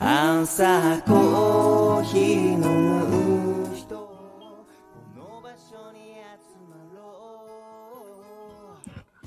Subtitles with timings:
[0.00, 4.54] 朝コーヒー飲む人こ
[5.16, 7.00] の場所に集まろ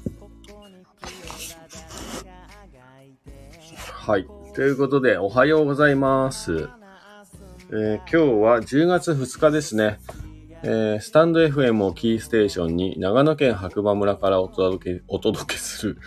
[0.07, 1.67] うここに清ら
[2.23, 2.31] 誰か
[2.71, 4.25] がいてはい。
[4.55, 6.69] ということで、おはようございます。
[7.71, 9.99] えー今日は10月2日ですね。
[10.63, 15.97] えースタンド FM をキーステーションに長野県白馬村からお届け、お届けする、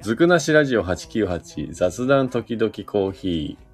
[0.00, 3.73] ずくなしラジオ898雑談時々コーヒー。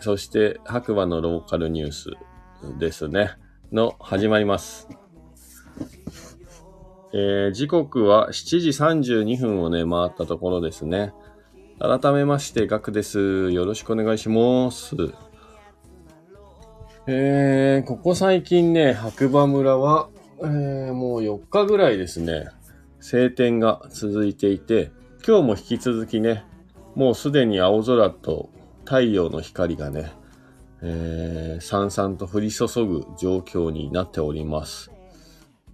[0.00, 2.10] そして白馬のローカルニュース
[2.78, 3.32] ですね。
[3.70, 4.88] の始まります。
[7.12, 11.12] えー時刻は7時32分をね、回ったところですね。
[11.78, 13.50] 改めまして、ガクです。
[13.50, 14.94] よろしくお願いします。
[17.06, 20.08] えー、ここ最近ね、白馬村は、
[20.40, 22.48] えー、もう4日ぐらいですね、
[23.00, 24.92] 晴天が続いていて、
[25.26, 26.44] 今日も引き続きね、
[26.94, 28.50] もうすでに青空と
[28.90, 30.10] 太陽の光がね、
[30.82, 34.90] えー、さんさんと降り注ぐ状況になっております。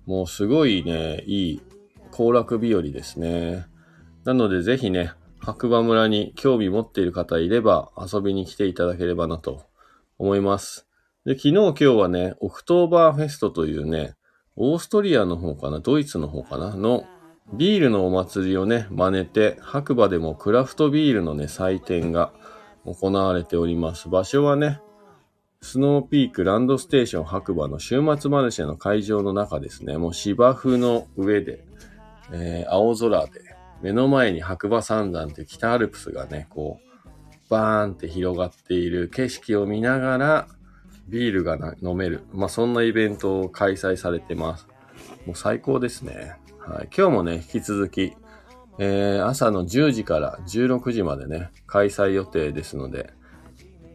[0.04, 1.62] もうすごいね、いい
[2.10, 3.64] 行楽日和ですね。
[4.24, 9.64] なのでぜひね、白馬村に興味持っている方いれば遊びに来ていただければなと
[10.18, 10.86] 思います。
[11.24, 14.14] で、昨日今日はね、オクトーバーフェストというね、
[14.56, 17.06] オーストリアの方かな、ドイツの方かな、の
[17.54, 22.34] ビールのお祭りをね、真似て、白馬でもクラフトビールのね、祭典が
[22.94, 24.08] 行われております。
[24.08, 24.80] 場所はね、
[25.60, 31.64] スノーピークランドステーション白馬の週末マルシェの会場の中ですね、もう芝生の上で、
[32.32, 33.40] えー青空で、
[33.82, 36.86] 目の前に白馬三山という北アルプスがね、こう、
[37.48, 40.48] バーンって広がっている景色を見ながら、
[41.08, 42.24] ビールが飲める。
[42.32, 44.66] まあ、そんなイベントを開催されてます。
[45.24, 46.36] もう最高ですね。
[46.58, 46.88] はい。
[46.96, 48.16] 今日もね、引き続き、
[48.78, 53.12] えー朝の10時から16時までね、開催予定ですので、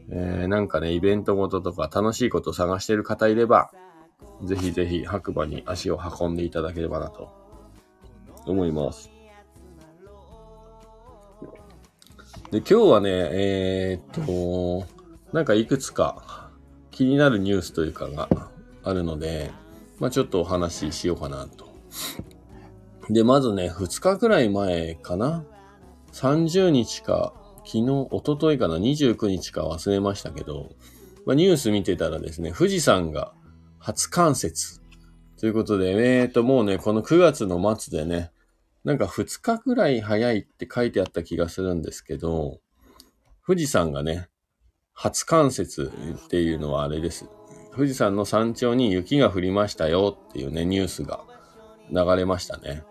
[0.10, 3.72] えーなんかね、イベントごととか楽しいことを探してる方いれば、
[4.44, 7.30] ぜひぜひ白馬に足を運んでいただければなと
[8.46, 9.12] 思います。
[12.50, 14.88] で、今日はね、えーっと、
[15.32, 16.50] なんかいくつか
[16.92, 18.28] 気になるニュースというかが
[18.84, 19.52] あるので、
[20.00, 21.70] まあちょっとお話ししようかなと。
[23.12, 25.46] で、まずね、2日くらい前かな
[26.14, 27.34] ?30 日か、
[27.66, 30.72] 昨日、一昨日かな ?29 日か忘れましたけど、
[31.26, 33.34] まあ、ニュース見てたらですね、富士山が
[33.80, 34.80] 初冠雪
[35.38, 35.92] ということで、
[36.22, 38.32] えーと、もうね、この9月の末でね、
[38.84, 42.60] なんか2日くらい早いって書いてあった気がするんですけど、
[43.46, 44.30] 富士山がね、
[44.94, 47.28] 初冠雪っていうのはあれです。
[47.76, 51.24] 富士山の山頂に雪が降りましたよっていうね、ニュースが
[51.92, 52.84] 流れましたね。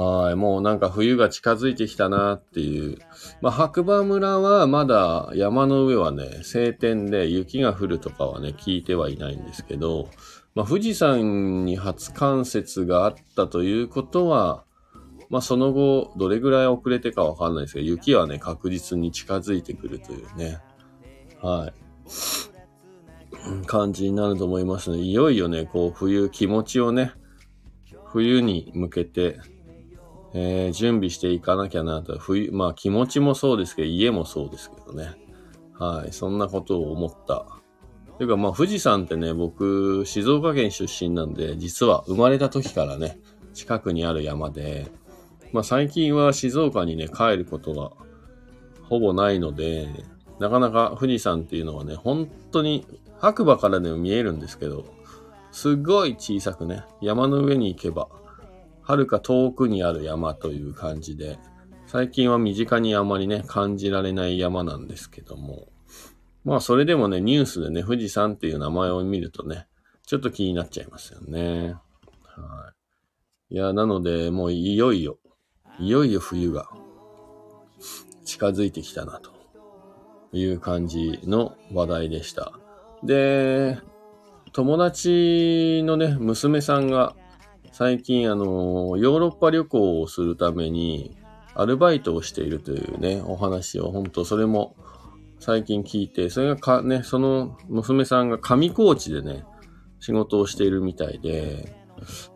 [0.00, 0.34] はい。
[0.34, 2.98] もうなんか冬が近づいてきたなっていう。
[3.42, 10.08] まあ、白馬村はまだ山の上はね、晴天で雪が降るとかはね、聞いてはいないんですけど、
[10.54, 14.64] まあ、富士山に初冠雪があったということは、
[15.28, 20.60] まあ、その後、どれぐらい遅れてかわかんないですけど、雪はね、確実に近づいてくるというね。
[21.42, 23.66] はい。
[23.66, 24.98] 感じになると思いますね。
[24.98, 27.12] いよいよね、こう、冬、気持ちをね、
[28.06, 29.38] 冬に向けて、
[30.32, 32.18] えー準備していかなきゃなと。
[32.18, 35.14] 冬、まあ気持ちもそうですけど、家もそうですけどね。
[35.78, 36.12] はい。
[36.12, 37.46] そんなことを思った。
[38.18, 43.18] というか、まあ富士山ってね、僕、静岡県出身なんで、実は生まれた時からね、
[43.54, 44.88] 近くにある山で、
[45.52, 47.90] まあ最近は静岡にね、帰ることが
[48.88, 49.88] ほぼないので、
[50.38, 52.86] なかなか富士山っていうのはね、本当に
[53.18, 54.84] 白馬からでも見えるんですけど、
[55.52, 58.08] すっごい小さくね、山の上に行けば、
[58.90, 61.38] 遥か遠くにある山という感じで、
[61.86, 65.68] 最近は身近にあまりね、感じられない山なんですけども、
[66.44, 69.66] まあそれでもね、ニュースでね、富士山っていう名前を見るとね、
[70.06, 71.74] ちょっと気になっちゃいますよね。
[72.24, 72.72] は
[73.50, 73.54] い。
[73.54, 75.18] いや、なので、もういよいよ、
[75.78, 76.68] いよいよ冬が
[78.24, 79.30] 近づいてきたなと
[80.32, 82.52] いう感じの話題でした。
[83.02, 83.78] で、
[84.52, 87.14] 友達のね、娘さんが
[87.72, 91.16] 最近あの、ヨーロッパ旅行をするために
[91.54, 94.76] アルバイトをしているというね、お話を本当それも
[95.38, 99.44] 最近聞いて、それがかね、その娘さんが上高地でね、
[99.98, 101.74] 仕事をしているみたいで、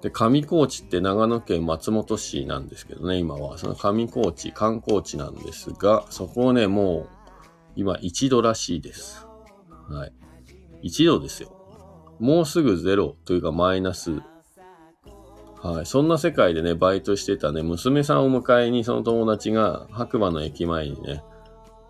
[0.02, 3.58] で、上高地って長野県松本市なんですけどね、今は。
[3.58, 7.08] その上高地、観光地なんですが、そこをね、もう、
[7.76, 9.26] 今1度らしいです。
[9.88, 10.12] はい。
[10.88, 11.50] 1度ですよ。
[12.20, 14.22] もうすぐゼロというかマイナス。
[15.64, 15.87] はい。
[15.87, 21.22] そんな世界でね、バイトしてたね、娘さんを迎えにその友達が白馬の駅前にね、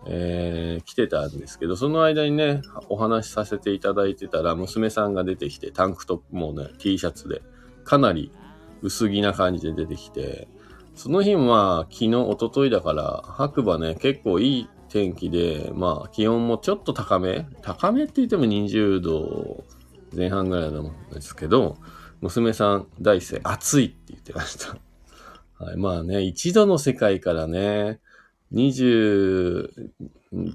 [0.07, 7.41] えー来てたんですけど、その間にね、お話しさせていただいてたら、娘さんが出てきて、タンクトップもね、T シャツで、
[7.83, 8.31] かなり
[8.81, 10.47] 薄着な感じで出てきて、
[10.95, 19.65] その日もまあ、昨日、一昨日だから、白馬ね、結構いい天気で、まあ、気温もちょっと高め高めって言っても20度
[20.15, 21.75] 前半ぐらいなんですけど、
[22.25, 24.77] 娘さん大生、暑いって言ってました。
[25.63, 27.99] はい、まあね、一度の世界からね、
[28.53, 29.91] 20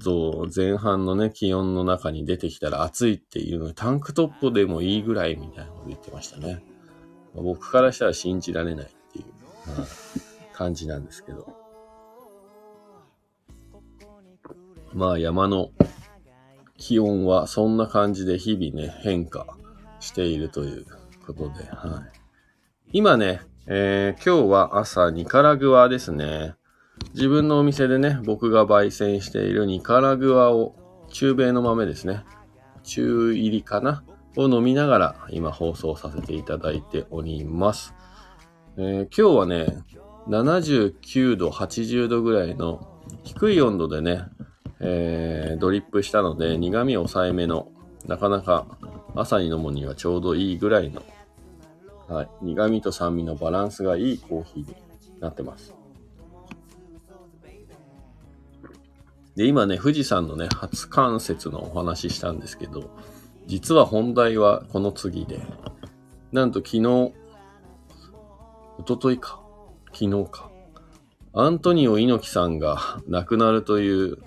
[0.03, 6.63] 度前半のね、気温の中に出てきたら暑いっていうのにタンクトップでもいいぐらいみたいなこと言ってましたね。
[7.33, 9.87] まあ僕からしたら信じられないっていう、はい
[10.61, 11.55] 感じなんですけど。
[14.93, 15.71] まあ山の
[16.77, 19.57] 気温はそんな感じで日々ね、変化
[19.99, 20.85] しているという
[21.33, 22.19] ことで、はい。
[22.93, 26.55] 今ね、えー今日は朝ニカラグアですね。
[27.13, 30.75] 自分のお店でね、僕が焙煎しているニカラグアを、
[31.09, 32.23] 中米の豆ですね。
[32.83, 34.03] 中入りかな？
[34.37, 37.93] を飲みながら今放送させていただいております。
[38.77, 39.83] えー今日はね、
[40.27, 44.25] 79度、80度ぐらいの低い温度でね、
[44.79, 47.71] えードリップしたので苦味抑えめの、
[48.07, 48.65] なかなか
[49.15, 51.03] 朝に飲むにはちょうどいいぐらいの、
[52.11, 54.75] はい、苦味と酸味のバランスがいいコーヒーに
[55.21, 55.73] なってます。
[59.37, 62.89] で、今ね、富士山のね、初冠雪のお話ししたんですけど、
[63.47, 65.39] 実は本題はこの次で、
[66.33, 67.13] なんと昨日、
[68.79, 69.41] 一昨日か、
[69.93, 70.51] 昨日か、
[71.31, 74.17] アントニオ猪木さんが 亡くなるという、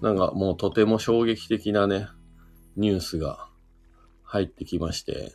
[0.00, 2.08] なんかもうとても衝撃的なね、
[2.76, 3.48] ニュースが
[4.24, 5.32] 入ってきまして、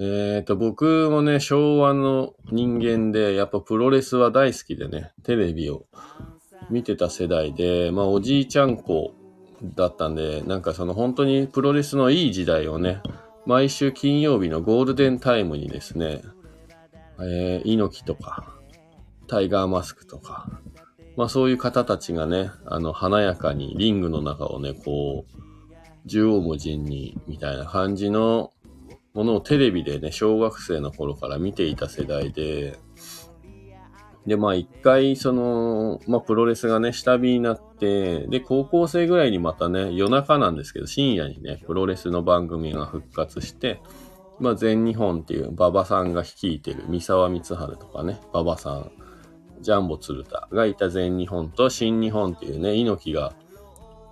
[0.00, 5.86] えーと、僕もね、昭和の人間で、やっぱプロレスは大好きでね、テレビを
[6.70, 9.12] 見てた世代で、まあおじいちゃん子
[9.74, 13.02] だったんで、なんかその本当にプロレスのいい時代をね、
[13.44, 16.22] 毎週金曜日のゴールデンタイムにですね、
[17.20, 18.54] えー、猪木とか、
[19.26, 20.48] タイガーマスクとか、
[21.16, 25.38] まあそういう方たちがね、あの華やかにリングの中をね、こう、
[26.06, 28.52] 縦横無尽に、みたいな感じの
[29.18, 32.78] ものをテレビでね、小学生の頃から見ていた世代で、
[34.28, 43.80] で、まあ一回、その、まあプロレスがね、下火になって、で、高校生ぐらいにまたね、夜中なんですけど、深夜にね、プロレスの番組が復活して、
[44.38, 48.92] まあ全日本っていう馬場さんが率いてる三沢光晴とかね、馬場さん、
[49.62, 53.34] ジャンボ鶴田がいた全日本と新日本っていうね、猪木が、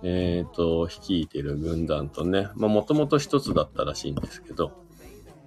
[0.03, 4.85] えっ、と、率いてる軍団とね、まあもともと一つだったらしいんですけど、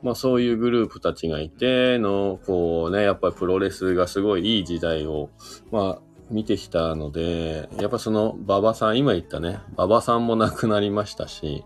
[0.02, 5.30] まあそういうグループたちがいての、こうね、やっぱりプロレスがすごいいい時代を、
[5.70, 11.64] まあ見てきたので、やっぱその馬場さん、今言ったね、馬場さんも亡くなりましたし、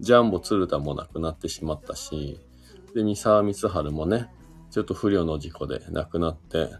[0.00, 2.40] ジャンボ鶴田も亡くなってしまったし、
[2.94, 4.28] で、三沢光晴もね、
[4.70, 6.70] ちょっと不慮の事故で亡くなって、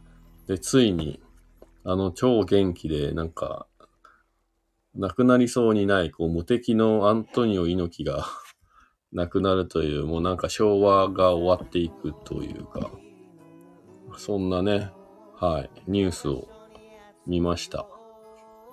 [0.48, 1.20] で、ついに、
[1.84, 3.66] あの超元気で、なんか、
[4.96, 8.26] 亡くなりそうにない、こう、無敵のアントニオ猪木が
[9.12, 12.90] 亡くなるという、もうなんか昭和が終わっていくというか、
[14.16, 14.90] そんなね、
[15.36, 16.48] はい、ニュースを
[17.26, 17.86] 見ました。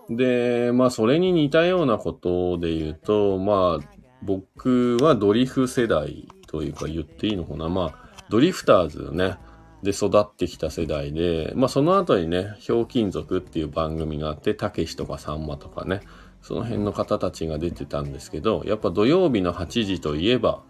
[0.10, 7.70] で、まあ、それに似たようなことで言うと、まあ、僕はドリフ世代というか言っていいのかな。
[7.70, 9.38] まあ、ドリフターズね、
[9.84, 16.02] で育ってきた世代で、まあその後にね、ひょうきん族っていう番組があって、たけしとかさんまとかね、
[16.48, 20.64] その辺の方たちが出てたんですけど、やっぱ土曜日の8時といえば、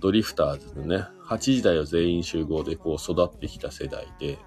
[0.00, 4.40] ドリフターズでね、8時台を全員集合でこう育ってきた世代で、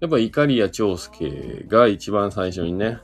[0.00, 3.00] やっぱ怒りや長介が一番最初にね、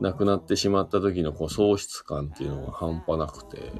[0.00, 3.70] 亡くなってしまった時のこう喪失感っていうのが半端なくて、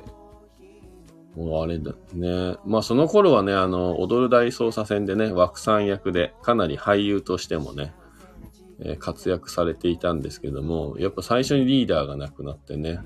[1.35, 2.57] もうあれだね。
[2.65, 7.93] まあその頃はね、あの、踊る大捜査線でね、枠さん役で、かなり俳優としてもね、
[8.85, 13.01] え活躍されていたんですけども、やっぱ最初にリーダーが亡くなってね。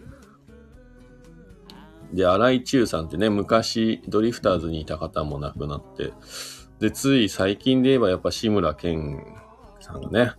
[2.12, 6.12] で、荒井中さんってね、昔ドリフターズにいた方も亡くなって、
[6.78, 9.25] で、つい最近で言えばやっぱ志村けん
[9.80, 10.33] さんがね、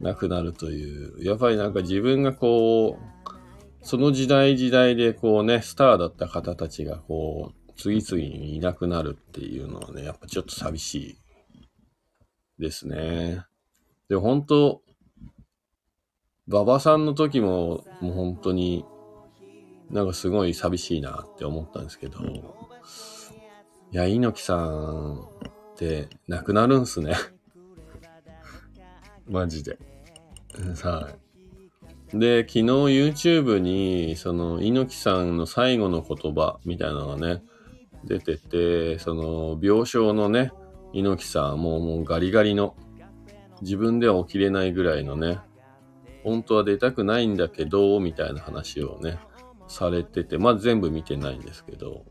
[0.00, 3.10] 亡くなるという、やっぱりなんか自分がこう、
[3.82, 11.18] その時代時代でこうね、スターだった方たちがこう、次々にいなくなるっていうのはね、やっぱちょっと寂しい
[12.58, 13.44] ですね。
[14.10, 14.82] で、本当
[16.48, 18.84] 馬場さんの時も、もう本当に、
[19.88, 22.42] なんかすごい寂しいなって思ったんですけど、い
[23.92, 27.14] や、猪木さんって亡くなるんすね。
[29.30, 29.78] マジで。
[30.58, 31.10] うんは
[32.12, 32.18] い。
[32.18, 37.44] で、昨日 YouTube に、その、猪木さんの最後の言葉みたいなのがね、
[38.04, 40.50] 出てて、その、病床のね、
[40.92, 42.74] 猪木さん、もうもうガリガリの、
[43.62, 45.38] 自分では起きれないぐらいのね、
[46.24, 49.18] 本当は出たくないんだけど、みたいな話をね、
[49.68, 52.04] されてて、まあ全部見てないんですけど、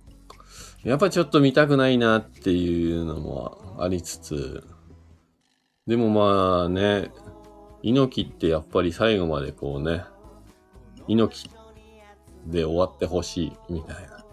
[0.83, 4.63] やっぱちょっと見たくないなっていうのもありつつ、
[5.85, 7.11] でもまあね、
[7.81, 10.03] 猪木ってやっぱり最後までこうね、
[11.07, 11.55] 猪木
[12.45, 14.25] で終わってほしいみたいな。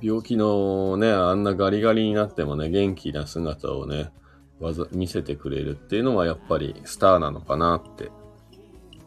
[0.00, 4.10] 病気のね、あんなガリガリになってもね、元気な姿をね、
[4.60, 8.10] わざ見せてくれるっていうのはやっぱりスターなのかなって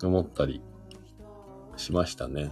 [0.03, 0.62] 思ったり
[1.77, 2.51] しましたね。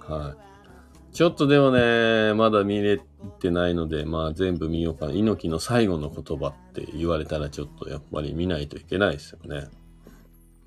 [0.00, 1.14] はい。
[1.14, 3.00] ちょっとでもね、まだ見れ
[3.38, 5.12] てないので、まあ全部見ようかな。
[5.12, 9.68] 猪木の最後の言葉って言われたらちょっとやっぱり見ないといけないですよね。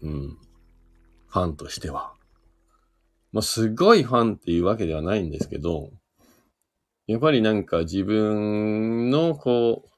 [0.02, 0.38] うん。
[1.28, 2.14] ファンとしては。
[3.34, 5.92] まあすごいファンっていうわけではないんですけど、
[7.08, 9.90] やっぱりなんか自分のこう、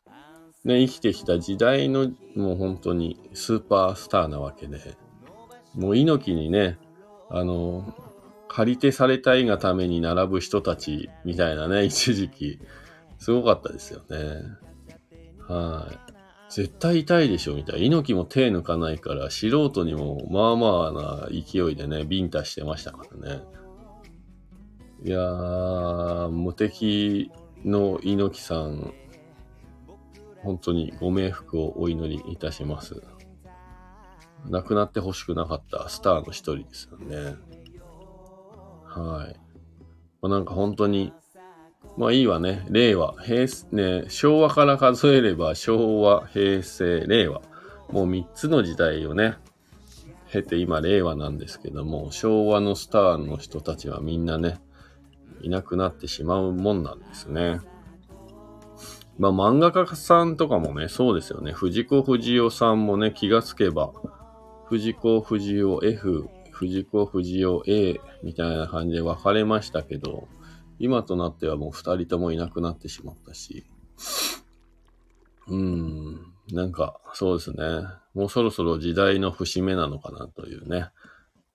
[0.66, 4.80] ね、生きてきた時代のもう本当にスーパースターなわけで、
[5.74, 6.78] もう猪木にね、
[7.30, 7.94] あの、
[8.50, 12.60] 借り手されたいがために並ぶ人たちみたいなね、 一時期、
[13.18, 14.18] すごかったですよね。
[15.48, 16.13] はい。
[16.50, 17.86] 絶対痛いでしょ、みたいな。
[17.86, 23.44] 猪木も手抜かないから、素人にもまあまあな勢いでね、ビンタしてましたからね。
[25.06, 27.32] いやー、無敵
[27.63, 28.94] の猪木さん、
[30.43, 33.01] 本当にご冥福をお祈りいたします。
[34.48, 37.36] 亡くなってほしくなかったスターの一人ですよね。
[38.86, 39.39] はい。
[40.22, 41.13] まあ、なんか本当に、
[41.98, 42.65] まあいいわね。
[42.69, 47.41] 令和、平成、ね、昭和から数えれば昭和、平成、令和。
[47.91, 49.36] もう三つの時代をね、
[50.31, 54.60] 経て今令和なんですけども、昭和のスターの人たちはみんなね、
[55.41, 57.60] いなくなってしまうもんなんですね。
[59.19, 61.51] まあ漫画家さんとかもね、そうですよね。
[61.51, 63.91] 藤子不二雄さんもね、気がつけば、
[64.67, 70.29] 藤子不二雄 F、藤子不二雄 A みたいな感じで分かれましたけど、
[70.79, 73.65] 今となってはもう二人ともいなくなってしまったし、
[75.47, 77.57] うーん、なんかそうですね。
[78.13, 80.91] もうそろそろ時代の節目なのかなというね。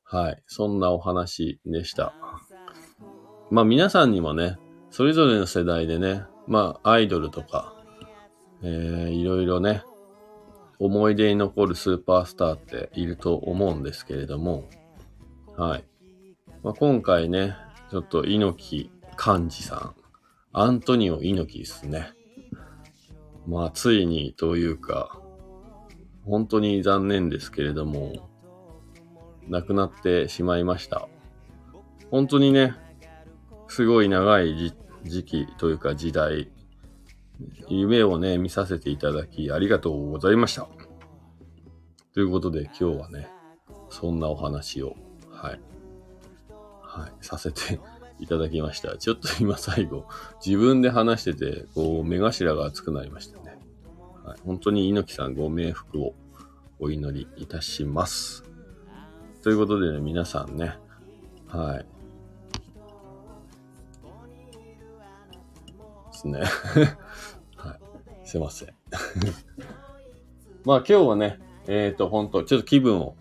[0.02, 0.42] はい。
[0.46, 2.12] そんなお話でした。
[3.50, 4.58] まあ皆さんにもね、
[4.90, 7.74] それぞれの世代でね、まあアイドルとか、
[8.62, 9.82] えー、いろいろね、
[10.78, 14.68] 思い出に残るスーパースターっていると思うんですけれども、
[15.56, 15.84] はい。
[16.62, 17.56] まあ、今回ね、
[17.90, 19.94] ちょっと猪木寛治さん、
[20.52, 22.12] アントニオ猪木ですね。
[23.46, 25.20] まあ、ついにというか、
[26.24, 28.30] 本当に残念ですけれども、
[29.48, 31.08] 亡くなってしまいました。
[32.10, 32.74] 本当にね、
[33.68, 34.74] すごい長い
[35.04, 36.50] 時期というか時代、
[37.68, 40.66] 夢をね、見させていただきありがとうございました。
[42.12, 43.28] ということで今日はね、
[43.90, 44.96] そんなお話を、
[45.30, 45.60] はい、
[46.82, 47.80] はい、させて
[48.20, 48.96] いただきました。
[48.96, 50.06] ちょっと今最後、
[50.44, 53.58] 自分で話してて、こう、目頭が熱くなりましたね。
[54.24, 56.14] はい、本当に猪木さんご冥福を
[56.78, 58.44] お祈りいたします。
[59.42, 60.78] ということでね、皆さんね、
[61.48, 61.93] はい。
[66.32, 66.84] ですね。
[67.56, 67.74] は
[68.24, 68.26] い。
[68.26, 68.68] すいません。
[70.64, 73.16] まあ今日はね、えっ、ー、と、本当ちょっと気分を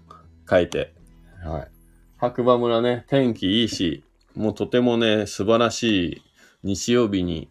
[0.50, 0.93] 変えて、
[1.43, 1.72] はい。
[2.17, 4.05] 白馬村ね、天気いいし、
[4.36, 6.24] もうとてもね、素晴らしい
[6.63, 7.50] 日曜日に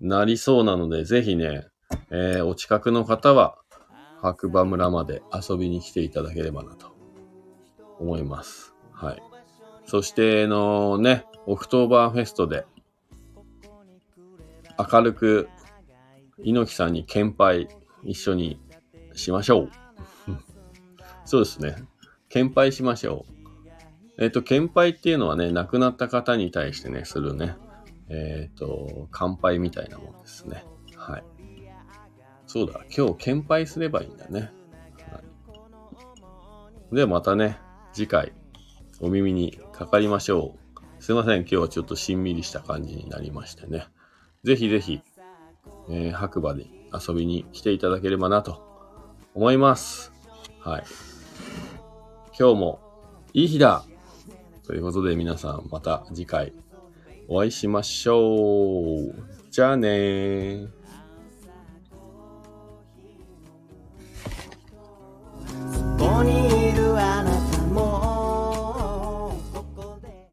[0.00, 1.66] なりそうなので、ぜひね、
[2.10, 3.56] えー、お近くの方は、
[4.22, 6.94] 白馬村まで遊びに来ていただければなと
[7.98, 8.74] 思います。
[8.92, 9.22] はい。
[9.86, 12.64] そして、あのね、オクトーバーフェストで、
[14.92, 15.48] 明るく、
[16.38, 17.68] 猪木さんに献杯
[18.04, 18.60] 一緒に
[19.14, 19.70] しましょう。
[21.24, 21.76] そうですね。
[22.28, 23.40] 献杯しましょう。
[24.18, 27.56] えっ、と、献杯っていうのはね、亡くなった方に対してね、するね、
[28.08, 30.64] えっ、と、乾杯みたいなもんですね。
[30.96, 31.24] はい。
[32.46, 34.52] そうだ、今日献杯すればいいんだね。
[35.10, 35.22] は
[36.92, 37.58] い、ではまたね、
[37.92, 38.32] 次回、
[39.00, 40.56] お耳にかかりましょ
[40.98, 41.02] う。
[41.02, 43.86] すいません、今日はちょっとしんみりした感じになりましてね。
[44.42, 45.02] ぜひぜひ、
[45.90, 48.62] えー、白馬で遊びに来ていただければなと
[49.34, 50.12] 思います。
[50.60, 50.84] はい。
[52.38, 52.80] 今日も
[53.34, 53.84] いい日だ
[54.66, 56.54] ということで皆さんまた次回
[57.28, 59.14] お会いしましょう。
[59.50, 60.79] じゃあねー。